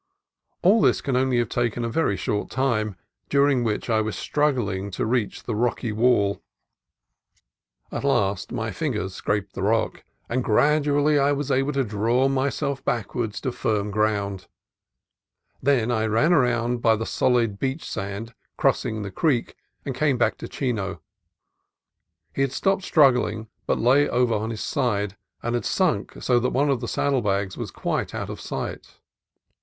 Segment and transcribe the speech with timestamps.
[0.63, 2.95] All this can only have taken a very short time,
[3.29, 6.41] during which I was struggling to reach the rocky wall.
[7.89, 8.07] 108 CALIFORNIA COAST TRAILS At
[8.57, 13.39] last my fingers scraped the rock, and gradually I was able to draw myself backwards
[13.41, 14.47] to firm ground.
[15.61, 19.55] Then I ran round by the solid beach sand, crossing the creek,
[19.85, 20.99] and came back to Chino.
[22.33, 26.49] He had stopped struggling, but lay over on his side, and had sunk so that
[26.49, 28.97] one of the saddle bags was quite out of sight.